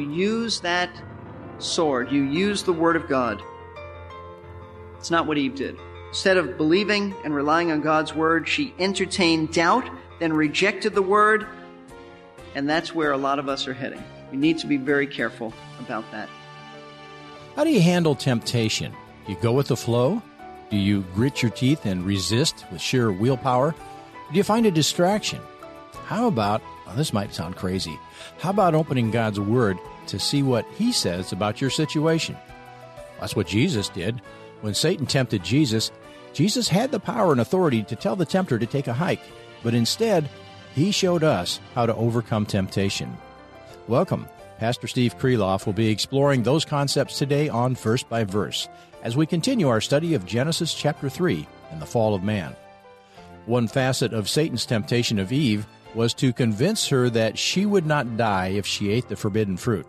[0.00, 0.90] You use that
[1.58, 3.42] sword, you use the Word of God.
[4.96, 5.76] It's not what Eve did.
[6.08, 11.46] Instead of believing and relying on God's Word, she entertained doubt, then rejected the Word,
[12.54, 14.02] and that's where a lot of us are heading.
[14.30, 16.30] We need to be very careful about that.
[17.54, 18.92] How do you handle temptation?
[19.26, 20.22] Do you go with the flow?
[20.70, 23.74] Do you grit your teeth and resist with sheer willpower?
[24.30, 25.40] Do you find a distraction?
[26.06, 27.98] How about, well, this might sound crazy,
[28.38, 32.36] how about opening God's Word to see what He says about your situation?
[33.20, 34.20] That's what Jesus did.
[34.60, 35.90] When Satan tempted Jesus,
[36.32, 39.22] Jesus had the power and authority to tell the tempter to take a hike,
[39.62, 40.28] but instead,
[40.74, 43.16] He showed us how to overcome temptation.
[43.88, 44.28] Welcome.
[44.58, 48.68] Pastor Steve Kreloff will be exploring those concepts today on Verse by Verse
[49.02, 52.54] as we continue our study of Genesis chapter 3 and the fall of man.
[53.46, 58.16] One facet of Satan's temptation of Eve was to convince her that she would not
[58.16, 59.86] die if she ate the forbidden fruit.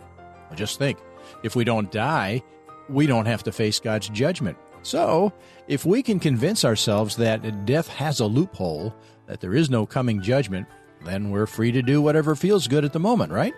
[0.50, 0.98] Well, just think
[1.44, 2.44] if we don't die,
[2.90, 4.58] we don't have to face God's judgment.
[4.84, 5.32] So,
[5.68, 8.96] if we can convince ourselves that death has a loophole,
[9.28, 10.68] that there is no coming judgment,
[11.06, 13.54] then we're free to do whatever feels good at the moment, right?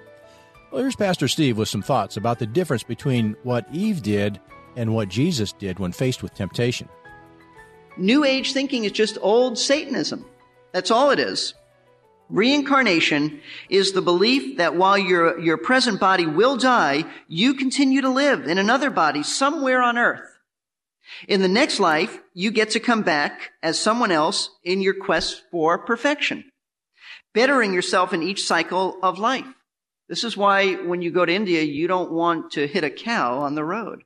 [0.71, 4.39] Well, here's Pastor Steve with some thoughts about the difference between what Eve did
[4.75, 6.89] and what Jesus did when faced with temptation.
[7.95, 10.25] New Age thinking is just old Satanism.
[10.71, 11.53] That's all it is.
[12.33, 18.09] Reincarnation is the belief that while your, your present body will die, you continue to
[18.09, 20.39] live in another body somewhere on earth.
[21.27, 25.43] In the next life, you get to come back as someone else in your quest
[25.51, 26.45] for perfection,
[27.35, 29.45] bettering yourself in each cycle of life.
[30.09, 33.41] This is why when you go to India, you don't want to hit a cow
[33.41, 34.01] on the road.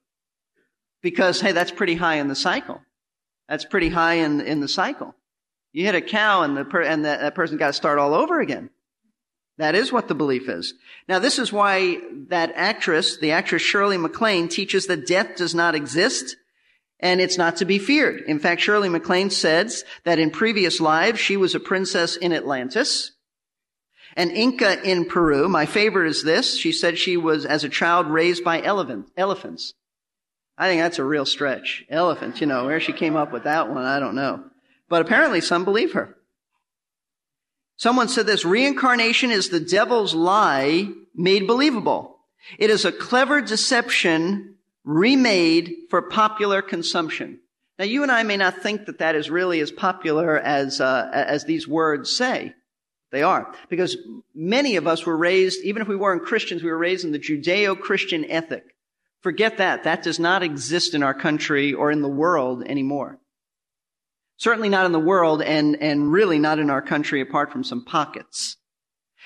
[1.01, 2.81] Because, hey, that's pretty high in the cycle.
[3.47, 5.15] That's pretty high in, in the cycle.
[5.73, 8.13] You hit a cow and the per, and that, that person got to start all
[8.13, 8.69] over again.
[9.57, 10.73] That is what the belief is.
[11.07, 11.97] Now, this is why
[12.29, 16.35] that actress, the actress Shirley MacLaine, teaches that death does not exist
[16.99, 18.21] and it's not to be feared.
[18.21, 23.11] In fact, Shirley MacLaine says that in previous lives she was a princess in Atlantis,
[24.15, 25.47] an Inca in Peru.
[25.47, 26.57] My favorite is this.
[26.57, 29.73] She said she was, as a child, raised by elephant, elephants.
[30.57, 31.85] I think that's a real stretch.
[31.89, 34.43] Elephants, you know, where she came up with that one, I don't know.
[34.89, 36.15] But apparently some believe her.
[37.75, 42.17] Someone said this, reincarnation is the devil's lie made believable.
[42.57, 47.39] It is a clever deception remade for popular consumption.
[47.77, 51.09] Now you and I may not think that that is really as popular as, uh,
[51.13, 52.53] as these words say.
[53.11, 53.53] They are.
[53.69, 53.97] Because
[54.33, 57.19] many of us were raised, even if we weren't Christians, we were raised in the
[57.19, 58.63] Judeo-Christian ethic.
[59.21, 59.83] Forget that.
[59.83, 63.19] That does not exist in our country or in the world anymore.
[64.37, 67.83] Certainly not in the world and, and really not in our country apart from some
[67.83, 68.57] pockets.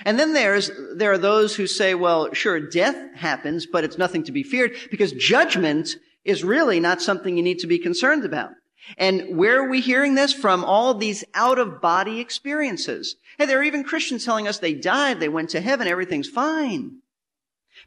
[0.05, 4.23] And then there's, there are those who say, well, sure, death happens, but it's nothing
[4.23, 5.89] to be feared because judgment
[6.23, 8.51] is really not something you need to be concerned about.
[8.97, 10.33] And where are we hearing this?
[10.33, 13.15] From all these out of body experiences.
[13.37, 16.97] Hey, there are even Christians telling us they died, they went to heaven, everything's fine.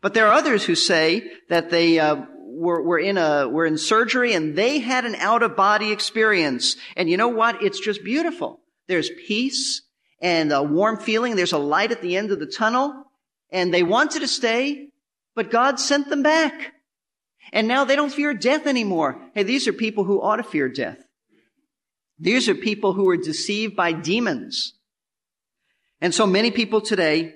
[0.01, 3.77] But there are others who say that they uh, were, were in a were in
[3.77, 6.77] surgery and they had an out of body experience.
[6.97, 7.63] And you know what?
[7.63, 8.61] It's just beautiful.
[8.87, 9.83] There's peace
[10.21, 11.37] and a warm feeling.
[11.37, 13.05] There's a light at the end of the tunnel,
[13.51, 14.89] and they wanted to stay,
[15.35, 16.73] but God sent them back.
[17.53, 19.21] And now they don't fear death anymore.
[19.35, 20.99] Hey, these are people who ought to fear death.
[22.19, 24.75] These are people who are deceived by demons.
[26.01, 27.35] And so many people today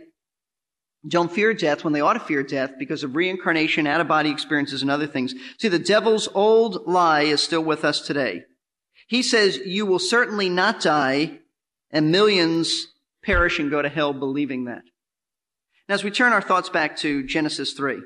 [1.07, 4.31] don't fear death when they ought to fear death because of reincarnation, out of body
[4.31, 5.35] experiences, and other things.
[5.59, 8.45] See, the devil's old lie is still with us today.
[9.07, 11.39] He says, you will certainly not die,
[11.91, 12.89] and millions
[13.23, 14.83] perish and go to hell believing that.
[15.89, 18.03] Now, as we turn our thoughts back to Genesis 3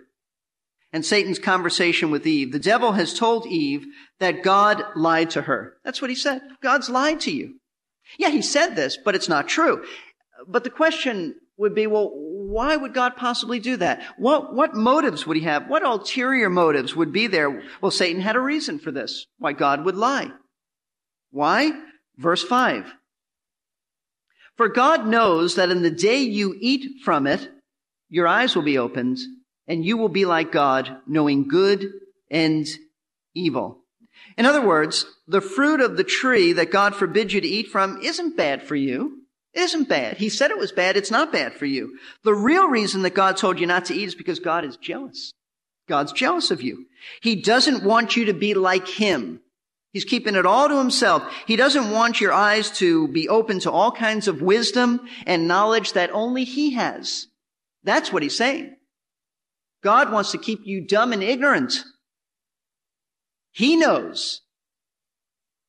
[0.92, 3.86] and Satan's conversation with Eve, the devil has told Eve
[4.20, 5.78] that God lied to her.
[5.84, 6.42] That's what he said.
[6.62, 7.56] God's lied to you.
[8.19, 9.84] Yeah, he said this, but it's not true.
[10.47, 12.12] But the question would be, well,
[12.52, 14.02] why would God possibly do that?
[14.18, 15.68] What, what motives would he have?
[15.68, 17.62] What ulterior motives would be there?
[17.81, 20.31] Well, Satan had a reason for this, why God would lie.
[21.31, 21.72] Why?
[22.16, 22.93] Verse 5.
[24.56, 27.50] For God knows that in the day you eat from it,
[28.10, 29.19] your eyes will be opened,
[29.66, 31.90] and you will be like God, knowing good
[32.31, 32.66] and
[33.34, 33.78] evil.
[34.37, 38.00] In other words, the fruit of the tree that God forbids you to eat from
[38.02, 39.21] isn't bad for you.
[39.54, 40.16] Isn't bad.
[40.16, 40.96] He said it was bad.
[40.96, 41.99] It's not bad for you.
[42.25, 45.32] The real reason that God told you not to eat is because God is jealous.
[45.88, 46.87] God's jealous of you.
[47.20, 49.40] He doesn't want you to be like Him.
[49.93, 51.22] He's keeping it all to himself.
[51.46, 55.93] He doesn't want your eyes to be open to all kinds of wisdom and knowledge
[55.93, 57.26] that only he has.
[57.84, 58.75] That's what he's saying.
[59.82, 61.84] God wants to keep you dumb and ignorant.
[63.50, 64.40] He knows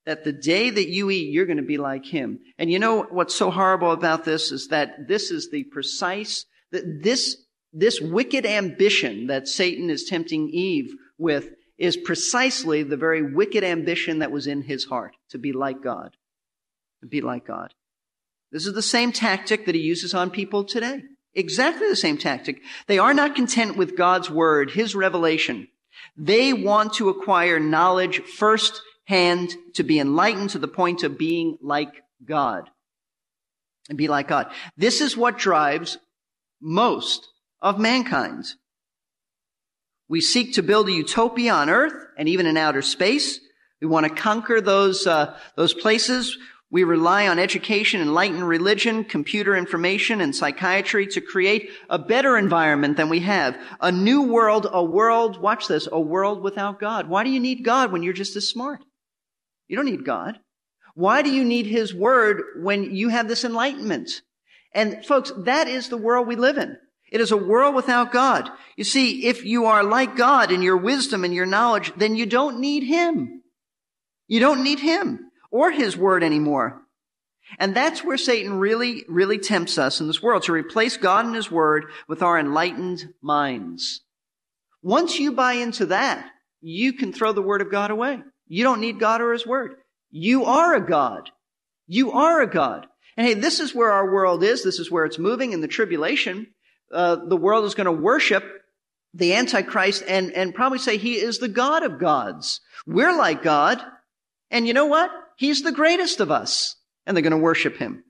[0.05, 2.39] that the day that you eat, you're going to be like him.
[2.57, 7.03] And you know what's so horrible about this is that this is the precise, that
[7.03, 7.37] this,
[7.71, 14.19] this wicked ambition that Satan is tempting Eve with is precisely the very wicked ambition
[14.19, 16.15] that was in his heart to be like God.
[17.01, 17.73] To be like God.
[18.51, 21.03] This is the same tactic that he uses on people today.
[21.33, 22.61] Exactly the same tactic.
[22.87, 25.67] They are not content with God's word, his revelation.
[26.15, 31.57] They want to acquire knowledge first hand to be enlightened to the point of being
[31.61, 32.69] like God.
[33.89, 34.51] And be like God.
[34.77, 35.97] This is what drives
[36.61, 37.27] most
[37.61, 38.45] of mankind.
[40.07, 43.39] We seek to build a utopia on earth and even in outer space.
[43.81, 46.37] We want to conquer those, uh, those places.
[46.71, 52.97] We rely on education, enlightened religion, computer information, and psychiatry to create a better environment
[52.97, 53.57] than we have.
[53.79, 57.09] A new world, a world, watch this, a world without God.
[57.09, 58.81] Why do you need God when you're just as smart?
[59.67, 60.39] You don't need God.
[60.95, 64.21] Why do you need His Word when you have this enlightenment?
[64.73, 66.77] And folks, that is the world we live in.
[67.11, 68.49] It is a world without God.
[68.75, 72.25] You see, if you are like God in your wisdom and your knowledge, then you
[72.25, 73.43] don't need Him.
[74.27, 76.81] You don't need Him or His Word anymore.
[77.59, 81.35] And that's where Satan really, really tempts us in this world to replace God and
[81.35, 84.01] His Word with our enlightened minds.
[84.81, 86.27] Once you buy into that,
[86.61, 88.23] you can throw the Word of God away.
[88.47, 89.75] You don't need God or His Word.
[90.11, 91.29] You are a God.
[91.87, 92.87] You are a God.
[93.17, 94.63] And hey, this is where our world is.
[94.63, 96.47] This is where it's moving in the tribulation.
[96.91, 98.43] Uh, the world is going to worship
[99.13, 102.61] the Antichrist and, and probably say he is the God of gods.
[102.87, 103.81] We're like God.
[104.49, 105.11] And you know what?
[105.37, 106.75] He's the greatest of us.
[107.05, 108.03] And they're going to worship him.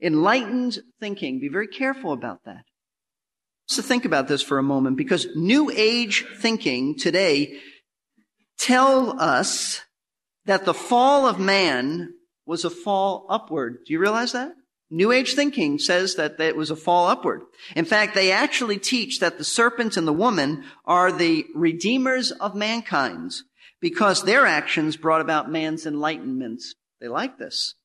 [0.00, 1.40] Enlightened thinking.
[1.40, 2.64] Be very careful about that.
[3.66, 7.60] So think about this for a moment because new age thinking today
[8.60, 9.80] tell us
[10.44, 12.12] that the fall of man
[12.46, 13.78] was a fall upward.
[13.86, 14.52] Do you realize that?
[14.90, 17.42] New Age thinking says that it was a fall upward.
[17.76, 22.56] In fact, they actually teach that the serpent and the woman are the redeemers of
[22.56, 23.32] mankind
[23.80, 26.62] because their actions brought about man's enlightenment.
[27.00, 27.76] They like this.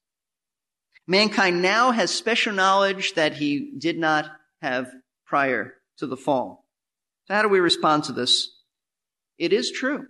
[1.07, 4.25] Mankind now has special knowledge that he did not
[4.61, 4.91] have
[5.27, 6.65] prior to the fall.
[7.27, 8.49] So how do we respond to this?
[9.37, 10.07] It is true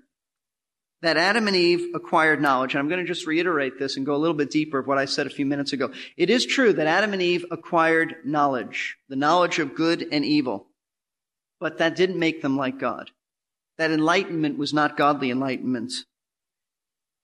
[1.06, 2.74] that Adam and Eve acquired knowledge.
[2.74, 4.98] And I'm going to just reiterate this and go a little bit deeper of what
[4.98, 5.92] I said a few minutes ago.
[6.18, 10.68] It is true that Adam and Eve acquired knowledge, the knowledge of good and evil.
[11.60, 13.12] But that didn't make them like God.
[13.78, 15.92] That enlightenment was not godly enlightenment.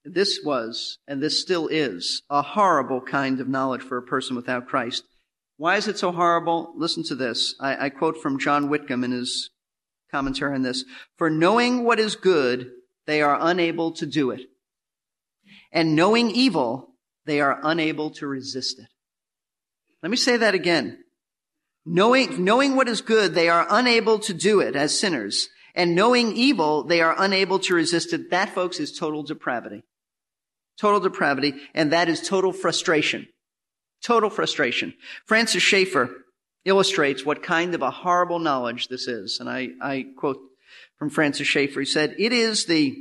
[0.03, 4.67] This was, and this still is, a horrible kind of knowledge for a person without
[4.67, 5.03] Christ.
[5.57, 6.73] Why is it so horrible?
[6.75, 7.55] Listen to this.
[7.59, 9.51] I, I quote from John Whitcomb in his
[10.09, 10.83] commentary on this.
[11.17, 12.71] For knowing what is good
[13.11, 14.41] they are unable to do it.
[15.73, 18.87] And knowing evil, they are unable to resist it.
[20.01, 21.03] Let me say that again.
[21.85, 25.49] Knowing, knowing what is good, they are unable to do it as sinners.
[25.75, 28.31] And knowing evil, they are unable to resist it.
[28.31, 29.83] That, folks, is total depravity.
[30.79, 31.55] Total depravity.
[31.73, 33.27] And that is total frustration.
[34.01, 34.93] Total frustration.
[35.25, 36.09] Francis Schaeffer
[36.63, 39.39] illustrates what kind of a horrible knowledge this is.
[39.39, 40.39] And I, I quote
[41.01, 41.79] from Francis Schaeffer.
[41.79, 42.95] He said, it is the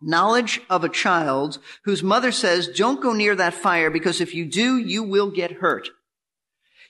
[0.00, 4.44] knowledge of a child whose mother says, don't go near that fire because if you
[4.44, 5.88] do, you will get hurt.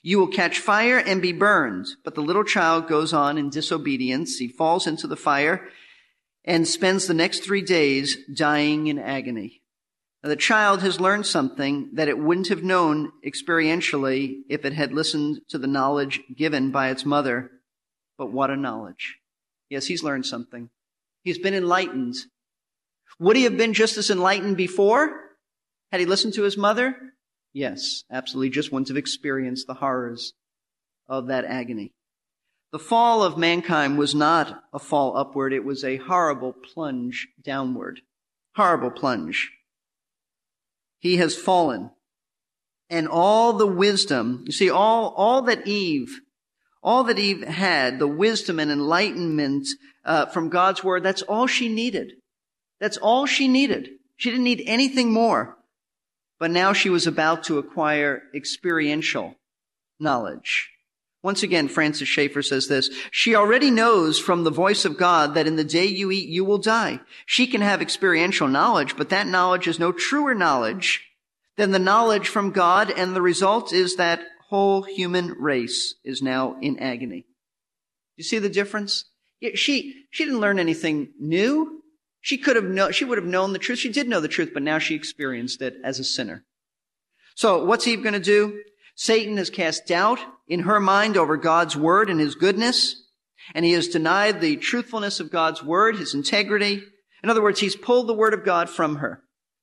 [0.03, 1.87] You will catch fire and be burned.
[2.03, 4.37] But the little child goes on in disobedience.
[4.37, 5.69] He falls into the fire
[6.45, 9.63] and spends the next three days dying in agony.
[10.21, 14.93] Now, the child has learned something that it wouldn't have known experientially if it had
[14.93, 17.49] listened to the knowledge given by its mother.
[18.19, 19.17] But what a knowledge.
[19.69, 20.69] Yes, he's learned something.
[21.23, 22.15] He's been enlightened.
[23.19, 25.21] Would he have been just as enlightened before?
[25.91, 26.95] Had he listened to his mother?
[27.53, 28.49] Yes, absolutely.
[28.49, 30.33] Just wouldn't have experienced the horrors
[31.07, 31.93] of that agony.
[32.71, 35.53] The fall of mankind was not a fall upward.
[35.53, 38.01] It was a horrible plunge downward.
[38.55, 39.51] Horrible plunge.
[40.99, 41.91] He has fallen.
[42.89, 46.21] And all the wisdom, you see, all, all that Eve
[46.87, 49.67] all that Eve had, the wisdom and enlightenment
[50.05, 52.13] uh, from God's word, that's all she needed.
[52.79, 53.89] That's all she needed.
[54.15, 55.57] She didn't need anything more.
[56.39, 59.35] But now she was about to acquire experiential
[59.99, 60.69] knowledge.
[61.21, 65.45] Once again, Francis Schaeffer says this, she already knows from the voice of God that
[65.45, 67.01] in the day you eat, you will die.
[67.25, 71.03] She can have experiential knowledge, but that knowledge is no truer knowledge
[71.57, 76.57] than the knowledge from God, and the result is that whole human race is now
[76.61, 77.25] in agony.
[78.15, 79.05] You see the difference?
[79.55, 81.81] She, she didn't learn anything new.
[82.21, 83.79] She could have known, she would have known the truth.
[83.79, 86.45] She did know the truth, but now she experienced it as a sinner.
[87.35, 88.61] So what's Eve going to do?
[88.95, 93.03] Satan has cast doubt in her mind over God's word and his goodness,
[93.53, 96.81] and he has denied the truthfulness of God's word, his integrity.
[97.21, 99.21] In other words, he's pulled the word of God from her.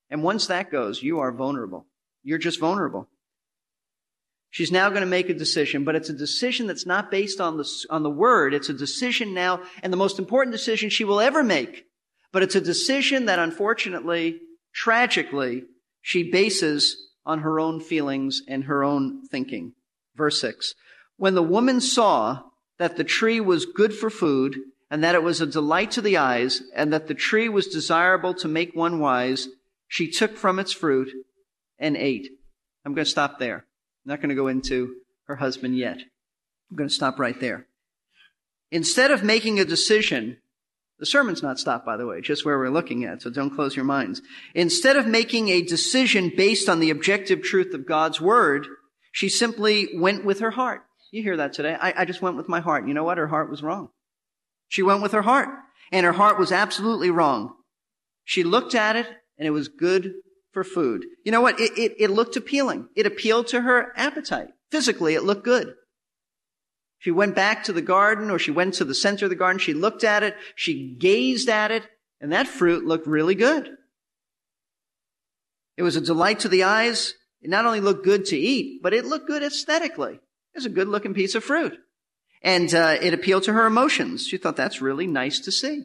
[0.09, 1.87] And once that goes, you are vulnerable.
[2.23, 3.09] You're just vulnerable.
[4.55, 7.57] She's now going to make a decision, but it's a decision that's not based on
[7.57, 8.55] the, on the word.
[8.55, 11.87] It's a decision now, and the most important decision she will ever make.
[12.31, 14.39] But it's a decision that unfortunately,
[14.73, 15.65] tragically,
[16.03, 16.97] she bases
[17.27, 19.73] on her own feelings and her own thinking.
[20.15, 20.77] Verse 6.
[21.17, 22.45] When the woman saw
[22.79, 24.57] that the tree was good for food,
[24.89, 28.35] and that it was a delight to the eyes, and that the tree was desirable
[28.35, 29.49] to make one wise,
[29.89, 31.11] she took from its fruit
[31.77, 32.29] and ate.
[32.85, 33.67] I'm going to stop there.
[34.05, 34.97] I'm not going to go into
[35.27, 35.99] her husband yet.
[36.71, 37.67] I'm going to stop right there.
[38.71, 40.39] Instead of making a decision,
[40.99, 43.77] the sermon's not stopped, by the way, just where we're looking at, so don't close
[43.77, 44.21] your minds.
[44.55, 48.67] Instead of making a decision based on the objective truth of God's word,
[49.13, 50.83] she simply went with her heart.
[51.11, 51.77] You hear that today.
[51.81, 52.89] I, I just went with my heart.
[52.89, 53.19] You know what?
[53.19, 53.91] Her heart was wrong.
[54.69, 55.49] She went with her heart,
[55.93, 57.55] and her heart was absolutely wrong.
[58.25, 59.07] She looked at it,
[59.39, 60.15] and it was good
[60.55, 61.05] for food.
[61.25, 61.61] You know what?
[61.61, 62.89] It, it, it looked appealing.
[62.97, 64.49] It appealed to her appetite.
[64.71, 65.75] Physically, it looked good.
[66.99, 69.59] She went back to the garden or she went to the center of the garden.
[69.59, 70.37] She looked at it.
[70.55, 71.87] She gazed at it
[72.21, 73.77] and that fruit looked really good.
[75.77, 77.15] It was a delight to the eyes.
[77.43, 80.15] It not only looked good to eat, but it looked good aesthetically.
[80.15, 81.77] It was a good looking piece of fruit.
[82.43, 84.27] And uh, it appealed to her emotions.
[84.27, 85.85] She thought that's really nice to see.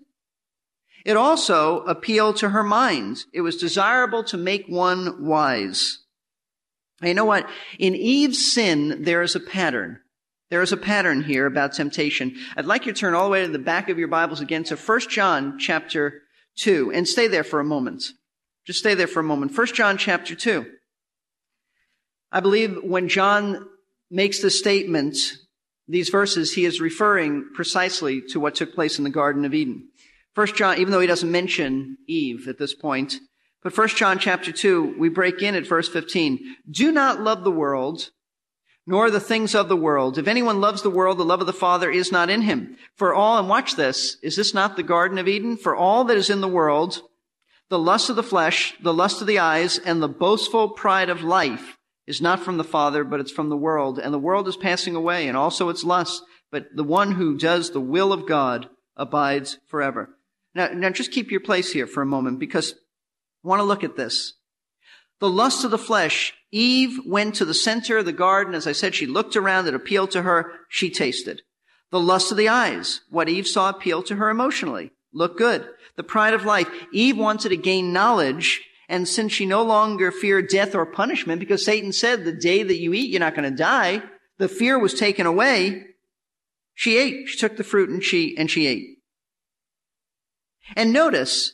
[1.06, 3.26] It also appealed to her mind.
[3.34, 6.00] It was desirable to make one wise.
[7.02, 7.50] And you know what?
[7.78, 10.00] In Eve's sin, there is a pattern.
[10.50, 12.36] There is a pattern here about temptation.
[12.58, 14.64] I'd like you to turn all the way to the back of your Bibles again
[14.66, 16.24] to 1 John chapter
[16.58, 18.04] 2 and stay there for a moment.
[18.66, 19.56] Just stay there for a moment.
[19.58, 20.66] 1 John chapter 2.
[22.32, 23.68] I believe when John
[24.12, 25.18] makes the statement,
[25.88, 29.89] these verses, he is referring precisely to what took place in the Garden of Eden.
[30.40, 33.16] First John, even though he doesn't mention Eve at this point,
[33.62, 36.40] but First John chapter 2, we break in at verse 15.
[36.72, 38.12] Do not love the world,
[38.88, 40.18] nor the things of the world.
[40.18, 42.78] If anyone loves the world, the love of the Father is not in him.
[42.96, 45.58] For all, and watch this, is this not the Garden of Eden?
[45.58, 47.02] For all that is in the world,
[47.68, 51.22] the lust of the flesh, the lust of the eyes, and the boastful pride of
[51.22, 51.76] life
[52.08, 54.00] is not from the Father, but it's from the world.
[54.00, 56.24] And the world is passing away, and also its lust.
[56.50, 60.16] But the one who does the will of God abides forever.
[60.56, 62.74] Now, now just keep your place here for a moment because
[63.44, 64.34] I want to look at this.
[65.20, 66.34] The lust of the flesh.
[66.52, 68.56] Eve went to the center of the garden.
[68.56, 69.68] As I said, she looked around.
[69.68, 70.52] It appealed to her.
[70.70, 71.42] She tasted.
[71.92, 73.02] The lust of the eyes.
[73.10, 74.92] What Eve saw appealed to her emotionally.
[75.14, 75.68] Look good.
[75.96, 76.68] The pride of life.
[76.94, 78.62] Eve wanted to gain knowledge.
[78.88, 82.80] And since she no longer feared death or punishment, because Satan said the day that
[82.80, 84.02] you eat, you're not going to die,
[84.40, 85.86] the fear was taken away.
[86.74, 87.28] She ate.
[87.28, 88.99] She took the fruit and she, and she ate.
[90.76, 91.54] And notice,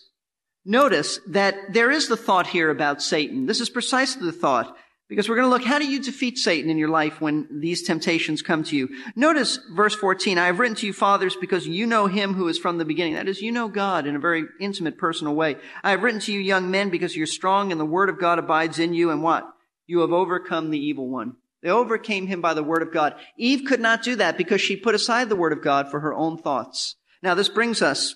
[0.65, 3.45] notice that there is the thought here about Satan.
[3.45, 4.75] This is precisely the thought.
[5.07, 7.83] Because we're going to look, how do you defeat Satan in your life when these
[7.83, 8.89] temptations come to you?
[9.15, 12.57] Notice verse 14, I have written to you fathers because you know him who is
[12.57, 13.13] from the beginning.
[13.13, 15.57] That is, you know God in a very intimate, personal way.
[15.83, 18.39] I have written to you young men because you're strong and the word of God
[18.39, 19.47] abides in you and what?
[19.85, 21.35] You have overcome the evil one.
[21.61, 23.13] They overcame him by the word of God.
[23.37, 26.15] Eve could not do that because she put aside the word of God for her
[26.15, 26.95] own thoughts.
[27.21, 28.15] Now this brings us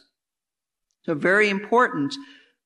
[1.09, 2.15] a very important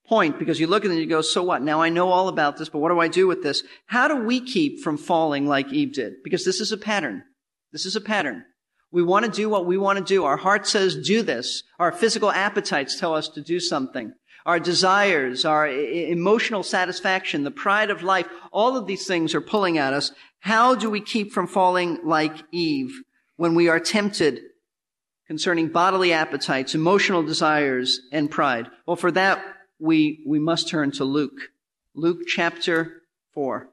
[0.06, 1.62] point because you look at it and you go, so what?
[1.62, 3.64] Now I know all about this, but what do I do with this?
[3.88, 6.14] How do we keep from falling like Eve did?
[6.24, 7.24] Because this is a pattern.
[7.72, 8.44] This is a pattern.
[8.92, 10.24] We want to do what we want to do.
[10.24, 11.64] Our heart says do this.
[11.80, 14.14] Our physical appetites tell us to do something.
[14.46, 19.78] Our desires, our emotional satisfaction, the pride of life, all of these things are pulling
[19.78, 20.12] at us.
[20.42, 23.02] How do we keep from falling like Eve
[23.38, 24.42] when we are tempted
[25.28, 28.68] concerning bodily appetites, emotional desires, and pride?
[28.86, 29.44] Well, for that,
[29.80, 31.52] we, we must turn to Luke.
[31.96, 33.02] Luke chapter
[33.34, 33.68] 4.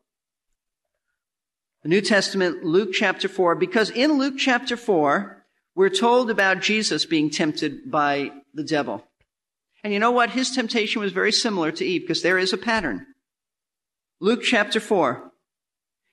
[1.82, 7.06] The New Testament, Luke chapter 4, because in Luke chapter 4, we're told about Jesus
[7.06, 9.04] being tempted by the devil.
[9.82, 10.30] And you know what?
[10.30, 13.06] His temptation was very similar to Eve because there is a pattern.
[14.20, 15.30] Luke chapter 4.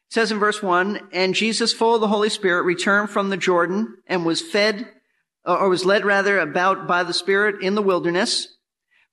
[0.09, 3.97] Says in verse 1, And Jesus, full of the Holy Spirit, returned from the Jordan
[4.07, 4.87] and was fed
[5.47, 8.57] Uh, or was led rather about by the Spirit in the wilderness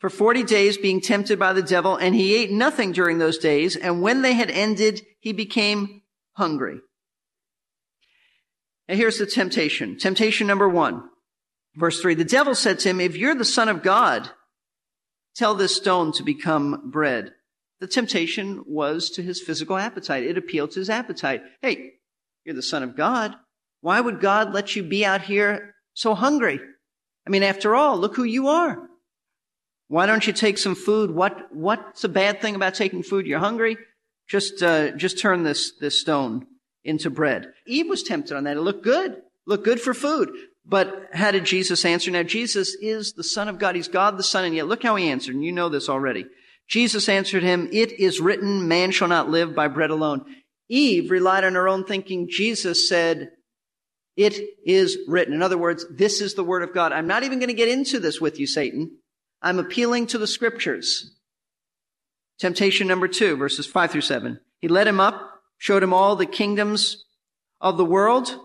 [0.01, 3.77] for 40 days being tempted by the devil, and he ate nothing during those days,
[3.77, 6.81] and when they had ended, he became hungry.
[8.87, 9.97] And here's the temptation.
[9.97, 11.09] Temptation number one.
[11.75, 14.29] Verse 3 The devil said to him, If you're the Son of God,
[15.35, 17.33] tell this stone to become bread.
[17.81, 20.25] The temptation was to his physical appetite.
[20.25, 21.43] It appealed to his appetite.
[21.63, 21.93] Hey,
[22.45, 23.35] you're the Son of God.
[23.81, 26.61] Why would God let you be out here so hungry?
[27.27, 28.79] I mean, after all, look who you are.
[29.89, 31.11] Why don't you take some food?
[31.11, 33.27] What, what's a bad thing about taking food?
[33.27, 33.77] You're hungry?
[34.29, 36.47] Just, uh, just turn this, this stone
[36.83, 37.53] into bread.
[37.67, 38.57] Eve was tempted on that.
[38.57, 39.23] It looked good.
[39.47, 40.31] Looked good for food.
[40.67, 42.11] But how did Jesus answer?
[42.11, 43.77] Now, Jesus is the Son of God.
[43.77, 46.27] He's God the Son, and yet look how he answered, and you know this already.
[46.67, 50.25] Jesus answered him, It is written, man shall not live by bread alone.
[50.69, 52.29] Eve relied on her own thinking.
[52.31, 53.33] Jesus said,
[54.17, 55.35] It is written.
[55.35, 56.93] In other words, this is the word of God.
[56.93, 58.99] I'm not even going to get into this with you, Satan.
[59.43, 61.17] I'm appealing to the scriptures.
[62.39, 64.41] Temptation number two, verses five through seven.
[64.61, 67.05] He led him up, showed him all the kingdoms
[67.61, 68.39] of the world,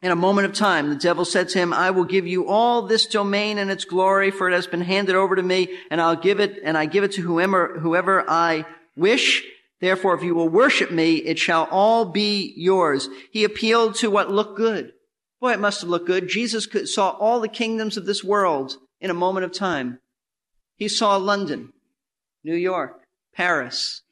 [0.00, 2.82] in a moment of time, the devil said to him, I will give you all
[2.82, 6.14] this domain and its glory, for it has been handed over to me, and I'll
[6.14, 8.64] give it, and I give it to whoever, whoever I
[8.96, 9.44] wish.
[9.80, 13.08] Therefore, if you will worship me, it shall all be yours.
[13.30, 14.92] He appealed to what looked good.
[15.40, 16.28] Boy, it must have looked good.
[16.28, 20.00] Jesus saw all the kingdoms of this world in a moment of time.
[20.76, 21.72] He saw London,
[22.42, 23.02] New York,
[23.34, 24.02] Paris,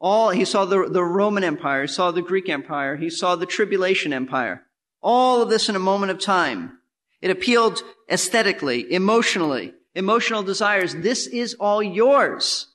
[0.00, 3.46] all, he saw the, the Roman Empire, he saw the Greek Empire, he saw the
[3.46, 4.62] Tribulation Empire.
[5.02, 6.78] All of this in a moment of time.
[7.20, 10.94] It appealed aesthetically, emotionally, emotional desires.
[10.94, 12.68] This is all yours.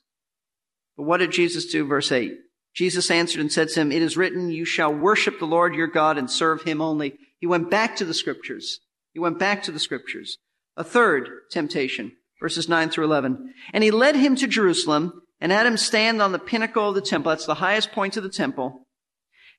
[0.97, 1.85] But what did Jesus do?
[1.85, 2.33] Verse 8.
[2.73, 5.87] Jesus answered and said to him, It is written, you shall worship the Lord your
[5.87, 7.13] God and serve him only.
[7.39, 8.79] He went back to the scriptures.
[9.13, 10.37] He went back to the scriptures.
[10.75, 13.53] A third temptation, verses 9 through 11.
[13.73, 17.01] And he led him to Jerusalem and had him stand on the pinnacle of the
[17.01, 17.29] temple.
[17.29, 18.83] That's the highest point of the temple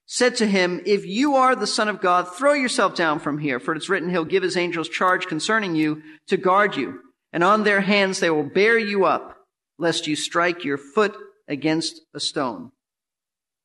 [0.06, 3.58] said to him, If you are the Son of God, throw yourself down from here,
[3.58, 7.00] for it's written, He'll give His angels charge concerning you to guard you,
[7.32, 9.33] and on their hands they will bear you up,
[9.78, 11.16] lest you strike your foot
[11.48, 12.70] against a stone.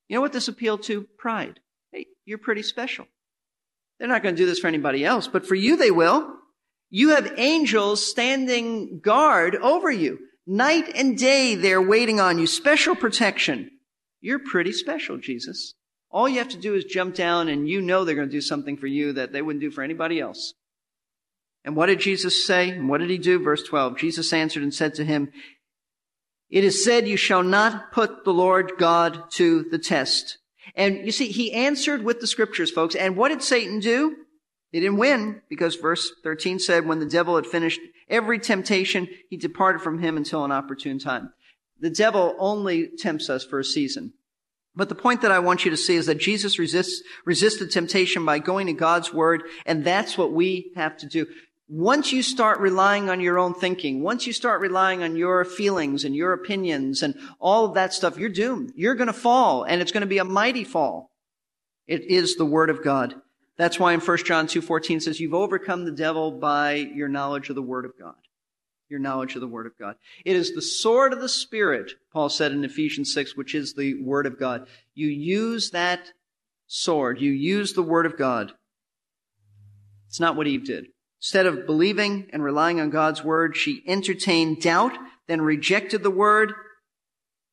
[0.08, 1.08] You know what this appealed to?
[1.18, 1.60] Pride.
[1.92, 3.06] Hey, you're pretty special.
[4.00, 6.36] They're not going to do this for anybody else, but for you they will.
[6.90, 10.20] You have angels standing guard over you.
[10.48, 12.48] Night and day they're waiting on you.
[12.48, 13.70] Special protection.
[14.22, 15.76] You're pretty special, Jesus.
[16.10, 18.42] All you have to do is jump down and you know they're going to do
[18.42, 20.56] something for you that they wouldn't do for anybody else.
[21.64, 22.70] And what did Jesus say?
[22.70, 23.44] And what did he do?
[23.44, 23.98] Verse 12.
[23.98, 25.32] Jesus answered and said to him,
[26.50, 30.38] It is said, you shall not put the Lord God to the test.
[30.76, 32.96] And you see, he answered with the scriptures, folks.
[32.96, 34.16] And what did Satan do?
[34.72, 39.38] He didn't win because verse 13 said, when the devil had finished every temptation, he
[39.38, 41.34] departed from him until an opportune time.
[41.80, 44.14] The devil only tempts us for a season.
[44.76, 48.26] But the point that I want you to see is that Jesus resists, resisted temptation
[48.26, 51.26] by going to God's word, and that's what we have to do.
[51.70, 56.04] Once you start relying on your own thinking, once you start relying on your feelings
[56.04, 58.74] and your opinions and all of that stuff, you're doomed.
[58.76, 61.12] You're going to fall, and it's going to be a mighty fall.
[61.88, 63.16] It is the word of God.
[63.56, 67.56] That's why in 1 John 2:14 says you've overcome the devil by your knowledge of
[67.56, 68.16] the word of God
[68.90, 69.96] your knowledge of the Word of God.
[70.26, 74.02] It is the sword of the Spirit, Paul said in Ephesians 6, which is the
[74.02, 74.68] Word of God.
[74.96, 76.12] You use that
[76.68, 78.52] sword, you use the Word of God.
[80.08, 80.88] It's not what Eve did.
[81.22, 86.54] Instead of believing and relying on God's Word, she entertained doubt, then rejected the Word,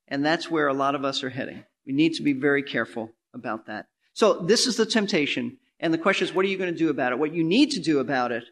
[0.07, 1.63] and that's where a lot of us are heading.
[1.85, 3.87] We need to be very careful about that.
[4.13, 5.57] So this is the temptation.
[5.79, 7.19] And the question is, what are you going to do about it?
[7.19, 8.45] What you need to do about it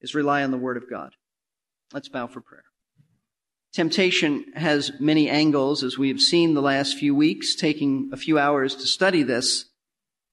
[0.00, 1.12] is rely on the Word of God.
[1.92, 2.64] Let's bow for prayer.
[3.72, 8.38] Temptation has many angles, as we have seen the last few weeks, taking a few
[8.38, 9.64] hours to study this.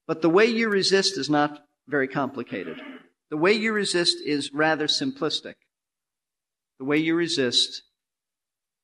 [0.05, 2.79] But the way you resist is not very complicated.
[3.31, 5.55] The way you resist is rather simplistic.
[6.79, 7.81] The way you resist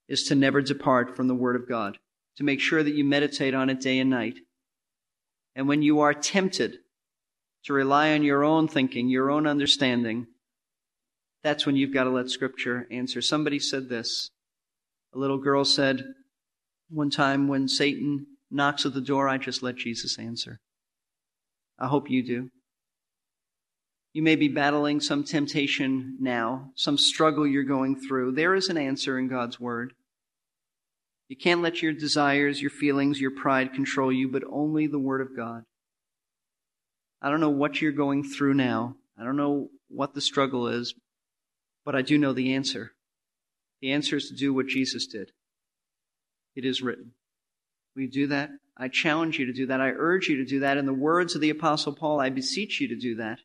[0.08, 1.98] is to never depart from the Word of God,
[2.38, 4.40] to make sure that you meditate on it day and night.
[5.54, 6.78] And when you are tempted
[7.66, 10.28] to rely on your own thinking, your own understanding,
[11.44, 13.22] that's when you've got to let Scripture answer.
[13.22, 14.30] Somebody said this.
[15.14, 16.06] A little girl said
[16.90, 20.60] one time when Satan knocks at the door, I just let Jesus answer.
[21.78, 22.50] I hope you do.
[24.18, 28.32] You may be battling some temptation now, some struggle you're going through.
[28.32, 29.94] There is an answer in God's Word.
[31.30, 35.22] You can't let your desires, your feelings, your pride control you, but only the Word
[35.22, 35.66] of God.
[37.22, 38.96] I don't know what you're going through now.
[39.20, 40.96] I don't know what the struggle is,
[41.86, 42.94] but I do know the answer.
[43.82, 45.32] The answer is to do what Jesus did.
[46.56, 47.12] It is written.
[47.96, 48.50] Will you do that?
[48.76, 49.80] I challenge you to do that.
[49.80, 50.78] I urge you to do that.
[50.78, 53.38] In the words of the Apostle Paul, I beseech you to do that.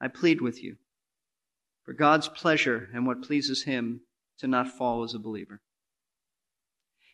[0.00, 0.76] I plead with you
[1.84, 4.02] for God's pleasure and what pleases Him
[4.38, 5.60] to not fall as a believer.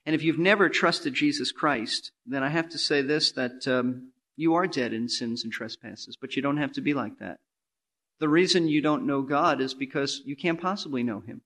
[0.05, 4.13] And if you've never trusted Jesus Christ, then I have to say this that um,
[4.37, 7.39] you are dead in sins and trespasses, but you don't have to be like that.
[8.21, 11.43] The reason you don't know God is because you can't possibly know Him.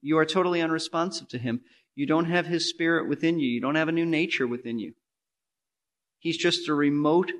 [0.00, 1.60] You are totally unresponsive to Him.
[1.94, 3.48] You don't have His Spirit within you.
[3.48, 4.94] You don't have a new nature within you.
[6.18, 7.32] He's just a remote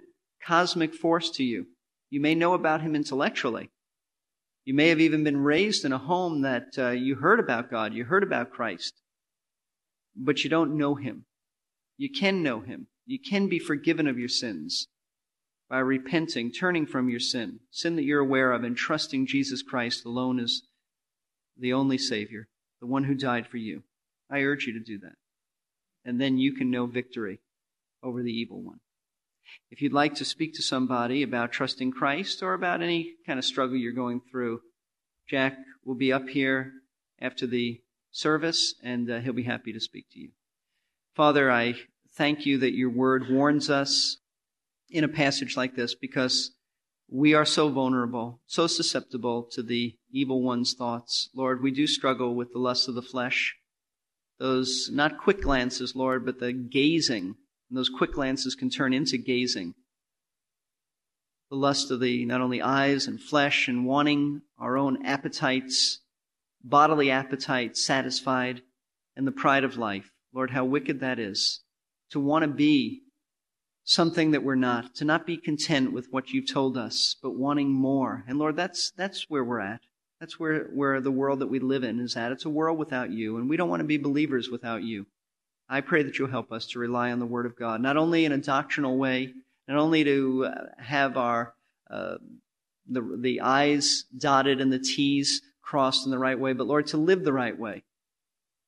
[0.44, 1.66] cosmic force to you.
[2.10, 3.70] You may know about Him intellectually.
[4.64, 7.94] You may have even been raised in a home that uh, you heard about God,
[7.94, 9.00] you heard about Christ,
[10.14, 11.24] but you don't know Him.
[11.96, 12.88] You can know Him.
[13.06, 14.88] You can be forgiven of your sins
[15.68, 20.04] by repenting, turning from your sin, sin that you're aware of, and trusting Jesus Christ
[20.04, 20.62] alone as
[21.56, 22.48] the only Savior,
[22.80, 23.84] the one who died for you.
[24.30, 25.14] I urge you to do that.
[26.04, 27.40] And then you can know victory
[28.02, 28.80] over the evil one.
[29.70, 33.44] If you'd like to speak to somebody about trusting Christ or about any kind of
[33.44, 34.60] struggle you're going through,
[35.28, 36.72] Jack will be up here
[37.20, 40.30] after the service and uh, he'll be happy to speak to you.
[41.14, 41.74] Father, I
[42.14, 44.18] thank you that your word warns us
[44.90, 46.52] in a passage like this because
[47.08, 51.28] we are so vulnerable, so susceptible to the evil one's thoughts.
[51.34, 53.56] Lord, we do struggle with the lust of the flesh.
[54.38, 57.34] Those not quick glances, Lord, but the gazing.
[57.70, 59.74] And those quick glances can turn into gazing.
[61.50, 66.00] The lust of the not only eyes and flesh and wanting our own appetites,
[66.62, 68.62] bodily appetites satisfied,
[69.16, 70.10] and the pride of life.
[70.32, 71.60] Lord, how wicked that is.
[72.10, 73.02] To want to be
[73.84, 77.70] something that we're not, to not be content with what you've told us, but wanting
[77.70, 78.24] more.
[78.28, 79.80] And Lord, that's, that's where we're at.
[80.20, 82.32] That's where, where the world that we live in is at.
[82.32, 85.06] It's a world without you, and we don't want to be believers without you.
[85.72, 88.24] I pray that you'll help us to rely on the Word of God, not only
[88.24, 89.32] in a doctrinal way,
[89.68, 91.54] not only to uh, have our
[91.88, 92.16] uh,
[92.88, 96.96] the, the I's dotted and the T's crossed in the right way, but Lord, to
[96.96, 97.84] live the right way,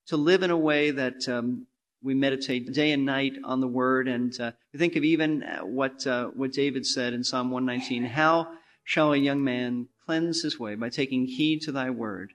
[0.07, 1.67] to live in a way that um,
[2.05, 6.07] we meditate day and night on the word and uh, think of even uh, what
[6.07, 8.49] uh, what David said in Psalm 119 how
[8.85, 12.33] shall a young man cleanse his way by taking heed to thy word?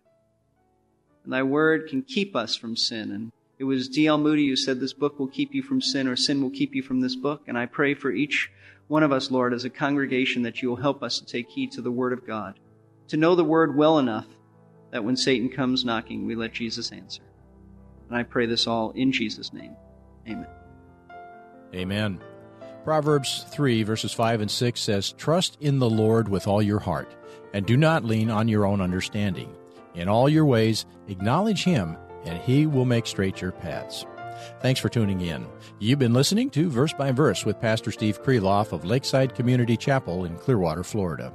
[1.23, 4.17] And thy word can keep us from sin and it was D.L.
[4.17, 6.83] Moody who said this book will keep you from sin or sin will keep you
[6.83, 8.51] from this book and I pray for each
[8.87, 11.71] one of us Lord as a congregation that you will help us to take heed
[11.73, 12.59] to the word of God
[13.09, 14.27] to know the word well enough
[14.91, 17.23] that when Satan comes knocking we let Jesus answer
[18.09, 19.75] and I pray this all in Jesus' name.
[20.27, 20.47] Amen.
[21.73, 22.21] Amen.
[22.83, 27.13] Proverbs 3, verses 5 and 6 says, Trust in the Lord with all your heart,
[27.53, 29.53] and do not lean on your own understanding.
[29.93, 34.05] In all your ways, acknowledge Him, and He will make straight your paths.
[34.61, 35.47] Thanks for tuning in.
[35.79, 40.25] You've been listening to Verse by Verse with Pastor Steve Kreloff of Lakeside Community Chapel
[40.25, 41.33] in Clearwater, Florida.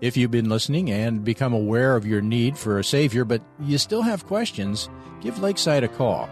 [0.00, 3.78] If you've been listening and become aware of your need for a Savior, but you
[3.78, 4.90] still have questions,
[5.20, 6.28] give Lakeside a call.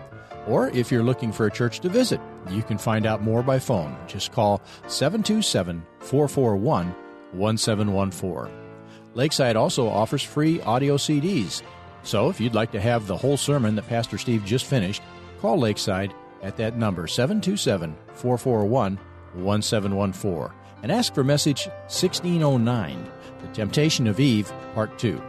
[0.47, 3.59] Or if you're looking for a church to visit, you can find out more by
[3.59, 3.97] phone.
[4.07, 6.95] Just call 727 441
[7.33, 8.55] 1714.
[9.15, 11.63] Lakeside also offers free audio CDs.
[12.05, 15.03] So if you'd like to have the whole sermon that Pastor Steve just finished,
[15.41, 18.99] call Lakeside at that number 727 441
[19.35, 23.11] 1714 and ask for message 1609.
[23.41, 25.21] The Temptation of Eve, Part 2.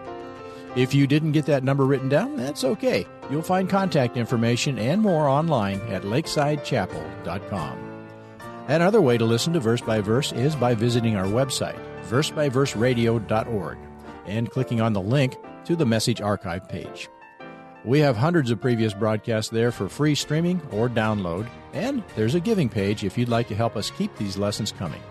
[0.75, 3.07] If you didn't get that number written down, that's okay.
[3.31, 8.07] You'll find contact information and more online at lakesidechapel.com.
[8.67, 13.77] Another way to listen to Verse by Verse is by visiting our website, versebyverseradio.org,
[14.25, 15.35] and clicking on the link
[15.65, 17.09] to the message archive page.
[17.83, 22.39] We have hundreds of previous broadcasts there for free streaming or download, and there's a
[22.39, 25.01] giving page if you'd like to help us keep these lessons coming.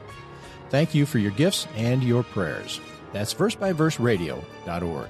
[0.70, 2.80] Thank you for your gifts and your prayers.
[3.12, 5.08] That's versebyverseradio.org.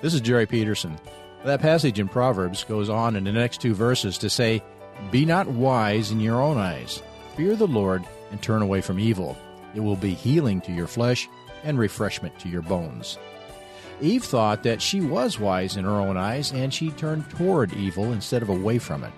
[0.00, 0.96] This is Jerry Peterson.
[1.44, 4.62] That passage in Proverbs goes on in the next two verses to say,
[5.10, 7.02] Be not wise in your own eyes.
[7.36, 9.36] Fear the Lord and turn away from evil.
[9.74, 11.28] It will be healing to your flesh
[11.64, 13.18] and refreshment to your bones.
[14.00, 18.12] Eve thought that she was wise in her own eyes, and she turned toward evil
[18.12, 19.12] instead of away from it.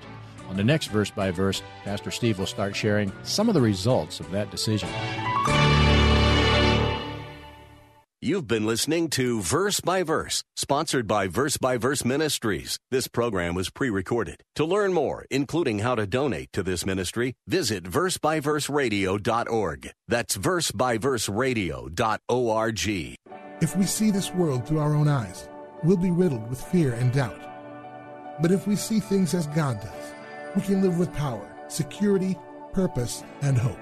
[0.49, 4.21] On the next verse by verse, Pastor Steve will start sharing some of the results
[4.21, 4.89] of that decision.
[8.29, 12.79] You've been listening to Verse by Verse, sponsored by Verse by Verse Ministries.
[12.91, 14.43] This program was pre recorded.
[14.57, 19.91] To learn more, including how to donate to this ministry, visit versebyverseradio.org.
[20.09, 23.17] That's versebyverseradio.org.
[23.63, 25.49] If we see this world through our own eyes,
[25.83, 27.41] we'll be riddled with fear and doubt.
[28.43, 30.13] But if we see things as God does,
[30.55, 32.37] we can live with power, security,
[32.75, 33.81] purpose, and hope.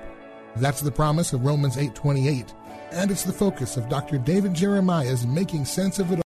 [0.54, 2.54] That's the promise of Romans 8:28
[2.92, 4.18] And it's the focus of Dr.
[4.18, 6.20] David Jeremiah's Making Sense of It